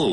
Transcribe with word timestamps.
Je 0.00 0.06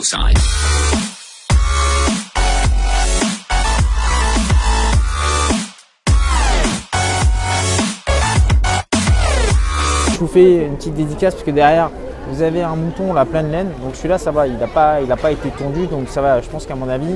vous 10.20 10.28
fais 10.28 10.66
une 10.66 10.76
petite 10.76 10.94
dédicace 10.94 11.36
parce 11.36 11.46
que 11.46 11.52
derrière 11.52 11.90
vous 12.30 12.42
avez 12.42 12.64
un 12.64 12.76
mouton 12.76 13.14
la 13.14 13.24
pleine 13.24 13.50
laine. 13.50 13.70
Donc 13.82 13.96
celui-là 13.96 14.18
ça 14.18 14.32
va, 14.32 14.46
il 14.46 14.58
n'a 14.58 14.68
pas, 14.68 15.00
il 15.00 15.08
pas 15.08 15.32
été 15.32 15.50
tondu 15.52 15.88
donc 15.88 16.10
ça 16.10 16.22
va. 16.22 16.42
Je 16.42 16.50
pense 16.50 16.66
qu'à 16.66 16.76
mon 16.76 16.90
avis 16.90 17.16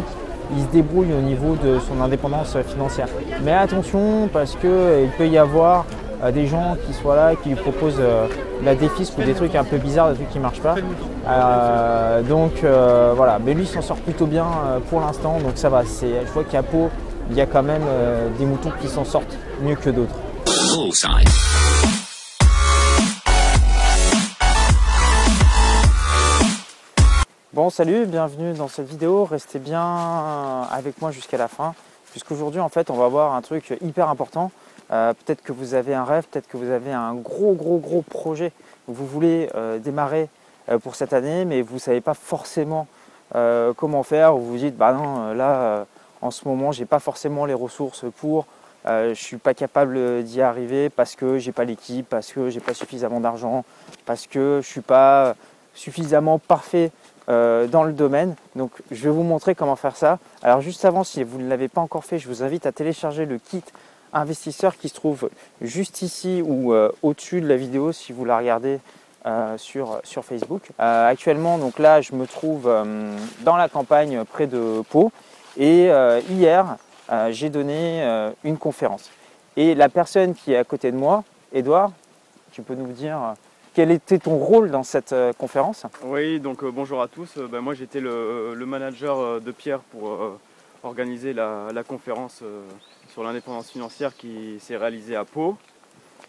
il 0.55 0.63
se 0.63 0.67
débrouille 0.67 1.11
au 1.11 1.21
niveau 1.21 1.57
de 1.61 1.77
son 1.79 2.01
indépendance 2.01 2.55
financière. 2.69 3.09
Mais 3.43 3.51
attention 3.51 4.29
parce 4.31 4.55
qu'il 4.55 5.09
peut 5.17 5.27
y 5.27 5.37
avoir 5.37 5.85
euh, 6.23 6.31
des 6.31 6.47
gens 6.47 6.75
qui 6.85 6.93
soient 6.93 7.15
là, 7.15 7.35
qui 7.35 7.49
lui 7.49 7.55
proposent 7.55 7.95
euh, 7.99 8.27
la 8.63 8.75
défisque 8.75 9.17
ou 9.17 9.23
des 9.23 9.33
trucs 9.33 9.55
un 9.55 9.63
peu 9.63 9.77
bizarres, 9.77 10.09
des 10.09 10.15
trucs 10.15 10.29
qui 10.29 10.37
ne 10.37 10.43
marchent 10.43 10.61
pas. 10.61 10.75
Euh, 11.27 12.21
donc 12.23 12.63
euh, 12.63 13.13
voilà, 13.15 13.39
mais 13.43 13.53
lui 13.53 13.65
s'en 13.65 13.81
sort 13.81 13.97
plutôt 13.97 14.25
bien 14.27 14.45
euh, 14.45 14.79
pour 14.89 14.99
l'instant, 15.01 15.37
donc 15.39 15.53
ça 15.55 15.69
va. 15.69 15.83
C'est- 15.85 16.25
Je 16.25 16.31
vois 16.31 16.43
qu'à 16.43 16.63
Pau, 16.63 16.89
il 17.29 17.35
y 17.37 17.41
a 17.41 17.45
quand 17.45 17.63
même 17.63 17.83
euh, 17.87 18.27
des 18.37 18.45
moutons 18.45 18.71
qui 18.81 18.87
s'en 18.87 19.05
sortent 19.05 19.37
mieux 19.61 19.75
que 19.75 19.89
d'autres. 19.89 20.15
Bon 27.53 27.69
salut, 27.69 28.05
bienvenue 28.05 28.53
dans 28.53 28.67
cette 28.69 28.87
vidéo. 28.87 29.25
Restez 29.25 29.59
bien 29.59 30.63
avec 30.71 31.01
moi 31.01 31.11
jusqu'à 31.11 31.37
la 31.37 31.47
fin, 31.49 31.73
puisqu'aujourd'hui 32.11 32.59
en 32.59 32.69
fait 32.69 32.89
on 32.89 32.95
va 32.95 33.07
voir 33.07 33.33
un 33.33 33.41
truc 33.41 33.73
hyper 33.81 34.09
important. 34.09 34.51
Euh, 34.91 35.13
peut-être 35.13 35.41
que 35.41 35.53
vous 35.53 35.73
avez 35.73 35.93
un 35.93 36.03
rêve, 36.03 36.25
peut-être 36.29 36.47
que 36.47 36.57
vous 36.57 36.69
avez 36.69 36.91
un 36.91 37.15
gros 37.15 37.53
gros 37.53 37.77
gros 37.77 38.01
projet 38.01 38.51
que 38.85 38.91
vous 38.91 39.07
voulez 39.07 39.49
euh, 39.55 39.79
démarrer 39.79 40.27
euh, 40.69 40.79
pour 40.79 40.95
cette 40.95 41.13
année, 41.13 41.45
mais 41.45 41.61
vous 41.61 41.75
ne 41.75 41.79
savez 41.79 42.01
pas 42.01 42.13
forcément 42.13 42.87
comment 43.77 44.03
faire, 44.03 44.35
ou 44.35 44.39
vous 44.39 44.51
vous 44.51 44.57
dites 44.57 44.75
bah 44.75 44.91
non 44.91 45.33
là 45.33 45.85
en 46.21 46.31
ce 46.31 46.45
moment 46.45 46.73
j'ai 46.73 46.83
pas 46.83 46.99
forcément 46.99 47.45
les 47.45 47.53
ressources 47.53 48.03
pour, 48.17 48.45
je 48.85 49.13
suis 49.13 49.37
pas 49.37 49.53
capable 49.53 50.23
d'y 50.23 50.41
arriver 50.41 50.89
parce 50.89 51.15
que 51.15 51.37
j'ai 51.37 51.53
pas 51.53 51.63
l'équipe, 51.63 52.09
parce 52.09 52.33
que 52.33 52.49
j'ai 52.49 52.59
pas 52.59 52.73
suffisamment 52.73 53.21
d'argent, 53.21 53.63
parce 54.05 54.27
que 54.27 54.59
je 54.61 54.67
suis 54.67 54.81
pas 54.81 55.35
suffisamment 55.73 56.39
parfait 56.39 56.91
euh, 57.29 57.67
dans 57.67 57.83
le 57.83 57.93
domaine. 57.93 58.35
Donc 58.55 58.71
je 58.89 59.03
vais 59.03 59.09
vous 59.09 59.23
montrer 59.23 59.53
comment 59.55 59.75
faire 59.75 59.95
ça. 59.95 60.19
Alors 60.41 60.61
juste 60.61 60.85
avant, 60.85 61.03
si 61.03 61.23
vous 61.23 61.39
ne 61.39 61.47
l'avez 61.47 61.67
pas 61.67 61.81
encore 61.81 62.03
fait, 62.03 62.19
je 62.19 62.27
vous 62.27 62.43
invite 62.43 62.65
à 62.65 62.71
télécharger 62.71 63.25
le 63.25 63.37
kit 63.37 63.63
investisseur 64.13 64.75
qui 64.75 64.89
se 64.89 64.95
trouve 64.95 65.29
juste 65.61 66.01
ici 66.01 66.41
ou 66.43 66.73
euh, 66.73 66.91
au-dessus 67.01 67.39
de 67.41 67.47
la 67.47 67.57
vidéo 67.57 67.91
si 67.91 68.11
vous 68.11 68.25
la 68.25 68.37
regardez 68.37 68.79
euh, 69.25 69.57
sur, 69.57 70.01
sur 70.03 70.25
Facebook. 70.25 70.63
Actuellement, 70.79 71.57
donc 71.57 71.79
là, 71.79 72.01
je 72.01 72.13
me 72.13 72.25
trouve 72.25 72.63
dans 73.41 73.55
la 73.55 73.69
campagne 73.69 74.23
près 74.25 74.47
de 74.47 74.81
Pau 74.89 75.11
et 75.57 75.89
hier, 76.29 76.77
j'ai 77.29 77.49
donné 77.49 78.31
une 78.43 78.57
conférence. 78.57 79.11
Et 79.57 79.75
la 79.75 79.89
personne 79.89 80.33
qui 80.33 80.53
est 80.53 80.57
à 80.57 80.63
côté 80.63 80.91
de 80.91 80.97
moi, 80.97 81.23
Edouard, 81.53 81.91
tu 82.51 82.61
peux 82.63 82.75
nous 82.75 82.91
dire 82.91 83.35
quel 83.73 83.91
était 83.91 84.19
ton 84.19 84.37
rôle 84.37 84.71
dans 84.71 84.83
cette 84.83 85.13
euh, 85.13 85.33
conférence? 85.33 85.85
Oui, 86.03 86.39
donc 86.39 86.63
euh, 86.63 86.71
bonjour 86.71 87.01
à 87.01 87.07
tous. 87.07 87.37
Euh, 87.37 87.47
ben, 87.47 87.61
moi 87.61 87.73
j'étais 87.73 87.99
le, 87.99 88.53
le 88.53 88.65
manager 88.65 89.39
de 89.39 89.51
Pierre 89.51 89.79
pour 89.79 90.39
organiser 90.83 91.33
la, 91.33 91.67
la 91.73 91.83
conférence 91.83 92.43
sur 93.09 93.23
l'indépendance 93.23 93.69
financière 93.69 94.15
qui 94.15 94.59
s'est 94.59 94.77
réalisée 94.77 95.15
à 95.15 95.25
Pau. 95.25 95.57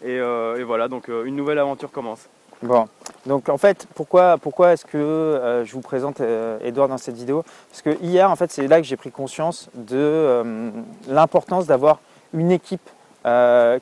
Et, 0.03 0.17
et 0.17 0.63
voilà, 0.63 0.87
donc 0.87 1.07
une 1.07 1.35
nouvelle 1.35 1.59
aventure 1.59 1.91
commence. 1.91 2.27
Bon, 2.61 2.87
donc 3.25 3.49
en 3.49 3.57
fait, 3.57 3.87
pourquoi, 3.93 4.37
pourquoi 4.37 4.71
est-ce 4.73 4.85
que 4.85 4.97
euh, 4.97 5.65
je 5.65 5.73
vous 5.73 5.81
présente 5.81 6.21
euh, 6.21 6.57
Edouard 6.61 6.87
dans 6.87 6.97
cette 6.97 7.15
vidéo? 7.15 7.43
Parce 7.69 7.81
que 7.81 8.01
hier, 8.01 8.29
en 8.31 8.37
fait, 8.37 8.51
c'est 8.51 8.67
là 8.67 8.79
que 8.79 8.87
j'ai 8.87 8.95
pris 8.95 9.11
conscience 9.11 9.69
de 9.73 9.97
euh, 9.97 10.71
l'importance 11.09 11.67
d'avoir 11.67 11.99
une 12.33 12.51
équipe 12.51 12.89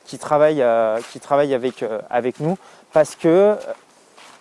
qui 0.04 0.18
travaille, 0.18 0.62
euh, 0.62 0.98
qui 1.12 1.20
travaille 1.20 1.54
avec, 1.54 1.82
euh, 1.82 2.00
avec 2.10 2.40
nous. 2.40 2.56
Parce 2.92 3.16
que 3.16 3.28
euh, 3.28 3.56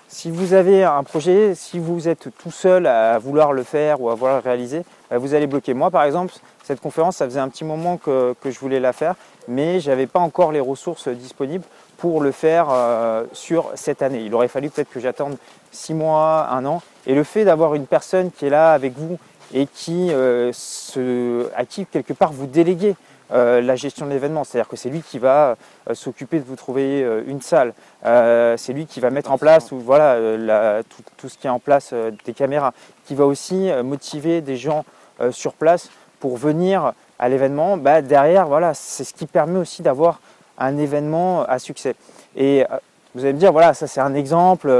si 0.07 0.29
vous 0.29 0.53
avez 0.53 0.83
un 0.83 1.03
projet, 1.03 1.55
si 1.55 1.79
vous 1.79 2.07
êtes 2.07 2.29
tout 2.37 2.51
seul 2.51 2.85
à 2.85 3.17
vouloir 3.17 3.53
le 3.53 3.63
faire 3.63 4.01
ou 4.01 4.09
à 4.09 4.15
vouloir 4.15 4.35
le 4.35 4.41
réaliser, 4.43 4.83
bah, 5.09 5.17
vous 5.17 5.33
allez 5.33 5.47
bloquer. 5.47 5.73
Moi, 5.73 5.89
par 5.89 6.03
exemple, 6.03 6.33
cette 6.63 6.81
conférence, 6.81 7.17
ça 7.17 7.25
faisait 7.25 7.39
un 7.39 7.49
petit 7.49 7.63
moment 7.63 7.97
que, 7.97 8.35
que 8.41 8.51
je 8.51 8.59
voulais 8.59 8.79
la 8.79 8.93
faire, 8.93 9.15
mais 9.47 9.79
je 9.79 9.89
n'avais 9.89 10.07
pas 10.07 10.19
encore 10.19 10.51
les 10.51 10.59
ressources 10.59 11.07
disponibles 11.07 11.63
pour 11.97 12.19
le 12.19 12.31
faire 12.31 12.67
euh, 12.71 13.25
sur 13.31 13.71
cette 13.75 14.01
année. 14.01 14.21
Il 14.25 14.33
aurait 14.33 14.47
fallu 14.47 14.69
peut-être 14.69 14.89
que 14.89 14.99
j'attende 14.99 15.37
six 15.71 15.93
mois, 15.93 16.47
un 16.49 16.65
an. 16.65 16.81
Et 17.05 17.15
le 17.15 17.23
fait 17.23 17.45
d'avoir 17.45 17.75
une 17.75 17.85
personne 17.85 18.31
qui 18.31 18.47
est 18.47 18.49
là 18.49 18.73
avec 18.73 18.97
vous 18.97 19.17
et 19.53 19.67
qui, 19.67 20.11
euh, 20.11 20.51
se, 20.51 21.47
à 21.55 21.63
qui 21.65 21.85
quelque 21.85 22.13
part 22.13 22.31
vous 22.33 22.47
déléguez 22.47 22.95
euh, 23.31 23.61
la 23.61 23.75
gestion 23.75 24.05
de 24.05 24.11
l'événement, 24.11 24.43
c'est-à-dire 24.43 24.67
que 24.67 24.75
c'est 24.75 24.89
lui 24.89 25.01
qui 25.01 25.19
va 25.19 25.55
euh, 25.89 25.93
s'occuper 25.93 26.39
de 26.39 26.45
vous 26.45 26.55
trouver 26.55 27.03
euh, 27.03 27.23
une 27.27 27.41
salle, 27.41 27.73
c'est 28.03 28.73
lui 28.73 28.85
qui 28.85 28.99
va 28.99 29.09
mettre 29.09 29.31
en 29.31 29.37
place 29.37 29.71
ou, 29.71 29.79
voilà, 29.79 30.19
la- 30.37 30.83
tout, 30.83 31.03
tout 31.17 31.29
ce 31.29 31.37
qui 31.37 31.47
est 31.47 31.49
en 31.51 31.59
place 31.59 31.93
des 32.25 32.33
caméras, 32.33 32.73
qui 33.05 33.15
va 33.15 33.25
aussi 33.25 33.69
motiver 33.83 34.41
des 34.41 34.57
gens 34.57 34.85
sur 35.29 35.53
place 35.53 35.89
pour 36.19 36.35
venir 36.37 36.93
à 37.19 37.29
l'événement. 37.29 37.77
Bah, 37.77 38.01
derrière, 38.01 38.47
voilà, 38.47 38.73
c'est 38.73 39.03
ce 39.03 39.13
qui 39.13 39.27
permet 39.27 39.59
aussi 39.59 39.83
d'avoir 39.83 40.19
un 40.57 40.77
événement 40.77 41.43
à 41.43 41.59
succès. 41.59 41.95
Et 42.35 42.65
vous 43.13 43.23
allez 43.23 43.33
me 43.33 43.39
dire, 43.39 43.51
voilà, 43.51 43.73
ça 43.75 43.85
c'est 43.85 44.01
un 44.01 44.15
exemple, 44.15 44.71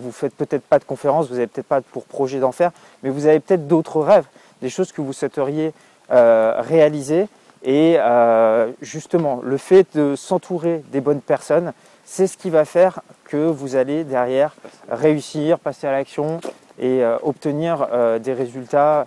vous 0.00 0.12
faites 0.12 0.34
peut-être 0.34 0.62
pas 0.64 0.78
de 0.78 0.84
conférence, 0.84 1.28
vous 1.28 1.34
n'avez 1.34 1.46
peut-être 1.46 1.66
pas 1.66 1.82
pour 1.82 2.04
projet 2.04 2.40
d'en 2.40 2.52
faire, 2.52 2.70
mais 3.02 3.10
vous 3.10 3.26
avez 3.26 3.40
peut-être 3.40 3.68
d'autres 3.68 4.00
rêves, 4.00 4.26
des 4.62 4.70
choses 4.70 4.92
que 4.92 5.02
vous 5.02 5.12
souhaiteriez 5.12 5.74
réaliser. 6.08 7.28
Et 7.64 7.96
euh, 7.98 8.72
justement, 8.80 9.40
le 9.42 9.56
fait 9.56 9.86
de 9.96 10.16
s'entourer 10.16 10.82
des 10.90 11.00
bonnes 11.00 11.20
personnes, 11.20 11.72
c'est 12.04 12.26
ce 12.26 12.36
qui 12.36 12.50
va 12.50 12.64
faire 12.64 13.00
que 13.24 13.36
vous 13.36 13.76
allez 13.76 14.04
derrière 14.04 14.54
réussir, 14.90 15.58
passer 15.58 15.86
à 15.86 15.92
l'action 15.92 16.40
et 16.78 17.04
euh, 17.04 17.16
obtenir 17.22 17.86
euh, 17.92 18.18
des 18.18 18.32
résultats 18.32 19.06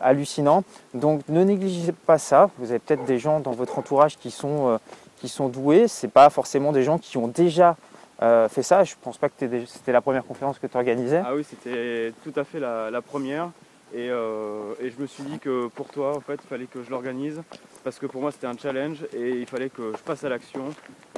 hallucinants. 0.00 0.62
Donc 0.94 1.22
ne 1.28 1.42
négligez 1.42 1.90
pas 1.90 2.16
ça. 2.16 2.50
Vous 2.58 2.70
avez 2.70 2.78
peut-être 2.78 3.04
des 3.04 3.18
gens 3.18 3.40
dans 3.40 3.50
votre 3.50 3.80
entourage 3.80 4.16
qui 4.16 4.30
sont, 4.30 4.78
qui 5.16 5.28
sont 5.28 5.48
doués. 5.48 5.88
Ce 5.88 6.06
pas 6.06 6.30
forcément 6.30 6.70
des 6.70 6.84
gens 6.84 6.98
qui 6.98 7.16
ont 7.16 7.26
déjà 7.26 7.76
fait 8.20 8.62
ça. 8.62 8.84
Je 8.84 8.92
ne 8.92 9.02
pense 9.02 9.18
pas 9.18 9.28
que 9.28 9.34
c'était 9.66 9.90
la 9.90 10.00
première 10.00 10.24
conférence 10.24 10.60
que 10.60 10.68
tu 10.68 10.76
organisais. 10.76 11.20
Ah 11.26 11.34
oui, 11.34 11.44
c'était 11.48 12.12
tout 12.22 12.38
à 12.38 12.44
fait 12.44 12.60
la 12.60 13.02
première. 13.02 13.50
Et, 13.94 14.08
euh, 14.10 14.74
et 14.80 14.90
je 14.90 15.00
me 15.00 15.06
suis 15.06 15.22
dit 15.22 15.38
que 15.38 15.66
pour 15.68 15.88
toi, 15.88 16.16
en 16.16 16.20
fait, 16.20 16.40
il 16.42 16.48
fallait 16.48 16.66
que 16.66 16.82
je 16.82 16.90
l'organise 16.90 17.42
parce 17.84 17.98
que 17.98 18.06
pour 18.06 18.22
moi, 18.22 18.32
c'était 18.32 18.46
un 18.46 18.56
challenge 18.56 18.98
et 19.14 19.30
il 19.30 19.46
fallait 19.46 19.68
que 19.68 19.92
je 19.92 20.02
passe 20.02 20.24
à 20.24 20.28
l'action. 20.28 20.70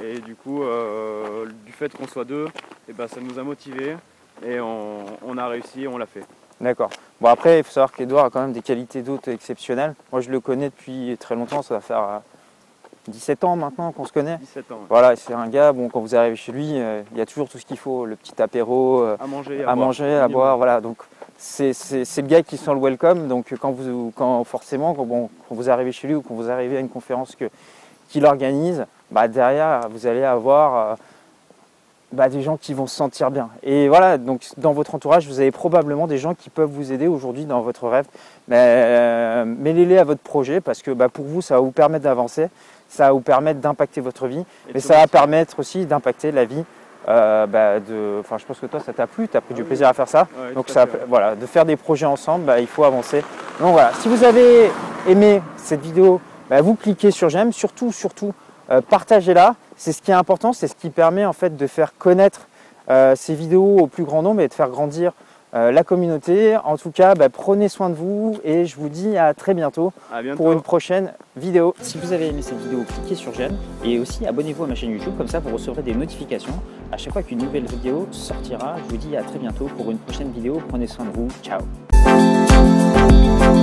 Et 0.03 0.19
du 0.19 0.35
coup, 0.35 0.63
euh, 0.63 1.45
du 1.65 1.71
fait 1.71 1.95
qu'on 1.95 2.07
soit 2.07 2.25
deux, 2.25 2.47
et 2.89 2.93
ben, 2.93 3.07
ça 3.07 3.21
nous 3.21 3.39
a 3.39 3.43
motivés 3.43 3.95
et 4.45 4.59
on, 4.59 5.05
on 5.25 5.37
a 5.37 5.47
réussi, 5.47 5.87
on 5.87 5.97
l'a 5.97 6.05
fait. 6.05 6.23
D'accord. 6.59 6.89
Bon 7.21 7.29
après, 7.29 7.59
il 7.59 7.63
faut 7.63 7.71
savoir 7.71 7.91
qu'Edouard 7.91 8.25
a 8.25 8.29
quand 8.29 8.41
même 8.41 8.53
des 8.53 8.61
qualités 8.61 9.01
d'hôte 9.01 9.27
exceptionnelles. 9.27 9.93
Moi, 10.11 10.21
je 10.21 10.29
le 10.29 10.39
connais 10.39 10.69
depuis 10.69 11.17
très 11.19 11.35
longtemps. 11.35 11.61
Ça 11.61 11.75
va 11.75 11.81
faire 11.81 12.03
euh, 12.03 12.19
17 13.07 13.43
ans 13.43 13.55
maintenant 13.55 13.91
qu'on 13.91 14.05
se 14.05 14.13
connaît. 14.13 14.37
17 14.37 14.71
ans. 14.71 14.79
Voilà, 14.89 15.15
c'est 15.15 15.33
un 15.33 15.47
gars, 15.47 15.71
bon, 15.73 15.89
quand 15.89 15.99
vous 15.99 16.15
arrivez 16.15 16.35
chez 16.35 16.51
lui, 16.51 16.71
euh, 16.73 17.01
il 17.11 17.17
y 17.17 17.21
a 17.21 17.25
toujours 17.25 17.47
tout 17.49 17.57
ce 17.57 17.65
qu'il 17.65 17.77
faut, 17.77 18.05
le 18.05 18.15
petit 18.15 18.41
apéro, 18.41 19.01
euh, 19.01 19.17
À 19.19 19.27
manger, 19.27 19.61
à, 19.61 19.65
boire. 19.65 19.75
manger, 19.75 20.15
à 20.15 20.27
boire, 20.27 20.57
voilà. 20.57 20.81
Donc 20.81 20.97
c'est 21.37 21.71
le 21.71 22.21
gars 22.27 22.43
qui 22.43 22.57
sent 22.57 22.73
le 22.73 22.79
welcome. 22.79 23.27
Donc 23.27 23.53
quand 23.59 23.71
vous, 23.71 24.11
quand 24.15 24.43
forcément, 24.43 24.93
quand, 24.93 25.05
bon, 25.05 25.29
quand 25.47 25.55
vous 25.55 25.69
arrivez 25.69 25.91
chez 25.91 26.07
lui 26.07 26.15
ou 26.15 26.21
quand 26.21 26.33
vous 26.33 26.49
arrivez 26.49 26.77
à 26.77 26.79
une 26.79 26.89
conférence 26.89 27.35
que 27.35 27.49
qu'il 28.07 28.25
organise, 28.25 28.85
bah 29.11 29.27
derrière 29.27 29.89
vous 29.89 30.05
allez 30.05 30.23
avoir 30.23 30.91
euh, 30.91 30.95
bah, 32.11 32.29
des 32.29 32.41
gens 32.41 32.57
qui 32.57 32.73
vont 32.73 32.87
se 32.87 32.95
sentir 32.95 33.31
bien. 33.31 33.49
Et 33.63 33.87
voilà, 33.89 34.17
donc 34.17 34.41
dans 34.57 34.73
votre 34.73 34.95
entourage, 34.95 35.27
vous 35.27 35.39
avez 35.39 35.51
probablement 35.51 36.07
des 36.07 36.17
gens 36.17 36.33
qui 36.33 36.49
peuvent 36.49 36.69
vous 36.71 36.91
aider 36.91 37.07
aujourd'hui 37.07 37.45
dans 37.45 37.61
votre 37.61 37.87
rêve. 37.87 38.05
Mais 38.47 38.57
euh, 38.59 39.45
mêlez-les 39.45 39.97
à 39.97 40.03
votre 40.03 40.21
projet 40.21 40.61
parce 40.61 40.81
que 40.81 40.91
bah, 40.91 41.09
pour 41.09 41.25
vous, 41.25 41.41
ça 41.41 41.55
va 41.55 41.61
vous 41.61 41.71
permettre 41.71 42.03
d'avancer, 42.05 42.49
ça 42.87 43.05
va 43.07 43.11
vous 43.11 43.19
permettre 43.21 43.59
d'impacter 43.59 44.01
votre 44.01 44.27
vie, 44.27 44.39
Et 44.69 44.73
mais 44.75 44.79
ça 44.79 44.97
va 44.97 45.07
permettre 45.07 45.59
aussi 45.59 45.85
d'impacter 45.85 46.31
la 46.31 46.45
vie. 46.45 46.63
euh, 47.07 47.45
bah, 47.47 47.79
de, 47.79 48.17
enfin, 48.19 48.37
je 48.37 48.45
pense 48.45 48.59
que 48.59 48.65
toi, 48.67 48.79
ça 48.79 48.93
t'a 48.93 49.07
plu, 49.07 49.27
tu 49.27 49.35
as 49.37 49.41
pris 49.41 49.53
Ah 49.53 49.55
du 49.55 49.61
oui. 49.61 49.67
plaisir 49.67 49.87
à 49.87 49.93
faire 49.93 50.07
ça. 50.07 50.27
Ouais, 50.39 50.53
Donc 50.53 50.65
tout 50.67 50.71
à 50.71 50.73
ça, 50.73 50.87
fait, 50.87 50.97
ouais. 50.99 51.03
voilà, 51.07 51.35
de 51.35 51.45
faire 51.45 51.65
des 51.65 51.75
projets 51.75 52.05
ensemble, 52.07 52.51
il 52.59 52.67
faut 52.67 52.83
avancer. 52.83 53.23
Donc 53.59 53.73
voilà, 53.73 53.91
si 53.99 54.07
vous 54.07 54.23
avez 54.23 54.71
aimé 55.07 55.41
cette 55.57 55.81
vidéo, 55.81 56.19
vous 56.61 56.75
cliquez 56.75 57.11
sur 57.11 57.29
j'aime, 57.29 57.51
surtout, 57.51 57.91
surtout, 57.91 58.33
euh, 58.71 58.81
partagez-la. 58.81 59.55
C'est 59.77 59.91
ce 59.91 60.01
qui 60.01 60.11
est 60.11 60.15
important, 60.15 60.53
c'est 60.53 60.67
ce 60.67 60.75
qui 60.75 60.89
permet 60.89 61.25
en 61.25 61.33
fait 61.33 61.55
de 61.57 61.67
faire 61.67 61.93
connaître 61.97 62.47
euh, 62.89 63.15
ces 63.15 63.33
vidéos 63.35 63.77
au 63.79 63.87
plus 63.87 64.03
grand 64.03 64.21
nombre 64.21 64.41
et 64.41 64.47
de 64.47 64.53
faire 64.53 64.69
grandir 64.69 65.11
euh, 65.53 65.71
la 65.71 65.83
communauté. 65.83 66.57
En 66.63 66.77
tout 66.77 66.91
cas, 66.91 67.15
bah, 67.15 67.29
prenez 67.29 67.69
soin 67.69 67.89
de 67.89 67.95
vous 67.95 68.37
et 68.43 68.65
je 68.65 68.75
vous 68.75 68.89
dis 68.89 69.17
à 69.17 69.33
très 69.33 69.53
bientôt 69.53 69.93
À 70.13 70.21
bientôt. 70.21 70.37
pour 70.37 70.51
une 70.51 70.61
prochaine 70.61 71.13
vidéo. 71.35 71.73
Si 71.81 71.97
vous 71.97 72.11
avez 72.13 72.27
aimé 72.27 72.41
cette 72.41 72.59
vidéo, 72.59 72.83
cliquez 72.87 73.15
sur 73.15 73.33
j'aime 73.33 73.57
et 73.83 73.99
aussi 73.99 74.25
abonnez-vous 74.25 74.63
à 74.65 74.67
ma 74.67 74.75
chaîne 74.75 74.91
YouTube, 74.91 75.13
comme 75.17 75.27
ça 75.27 75.39
vous 75.39 75.51
recevrez 75.53 75.81
des 75.81 75.93
notifications 75.93 76.53
à 76.91 76.97
chaque 76.97 77.13
fois 77.13 77.23
qu'une 77.23 77.39
nouvelle 77.39 77.65
vidéo 77.65 78.07
sortira. 78.11 78.75
Je 78.85 78.91
vous 78.91 78.97
dis 78.97 79.15
à 79.17 79.23
très 79.23 79.39
bientôt 79.39 79.65
pour 79.77 79.91
une 79.91 79.97
prochaine 79.97 80.31
vidéo. 80.31 80.61
Prenez 80.69 80.87
soin 80.87 81.05
de 81.05 81.11
vous. 81.11 81.27
Ciao 81.41 81.61
Thank 82.05 83.54